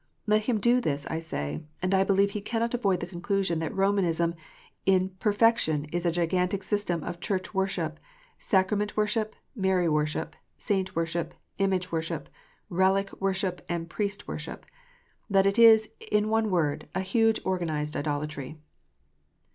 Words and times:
Let 0.25 0.45
him 0.45 0.59
do 0.59 0.81
this, 0.81 1.05
I 1.11 1.19
say, 1.19 1.61
and 1.79 1.93
I 1.93 2.03
believe 2.03 2.31
he 2.31 2.41
cannot 2.41 2.73
avoid 2.73 3.01
the 3.01 3.05
conclusion 3.05 3.59
that 3.59 3.71
Romanism 3.71 4.33
in 4.83 5.09
perfection 5.19 5.85
is 5.91 6.07
a 6.07 6.11
gigantic 6.11 6.63
system 6.63 7.03
of 7.03 7.19
Church 7.19 7.53
worship, 7.53 7.99
sacrament 8.39 8.97
worship, 8.97 9.35
Mary 9.55 9.87
worship, 9.87 10.35
saint 10.57 10.95
worship, 10.95 11.35
image 11.59 11.91
worship, 11.91 12.29
relic 12.67 13.11
worship, 13.21 13.63
and 13.69 13.91
priest 13.91 14.27
worship, 14.27 14.65
that 15.29 15.45
it 15.45 15.59
is, 15.59 15.87
in 16.11 16.29
one 16.29 16.49
word, 16.49 16.89
a 16.95 17.01
huge 17.01 17.39
organized 17.45 17.95
idolatry. 17.95 18.57